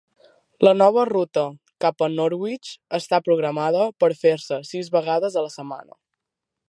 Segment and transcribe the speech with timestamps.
[0.67, 1.43] La nova ruta
[1.85, 6.01] cap a Norwich està programada per fer-se sis vegades a la setmana.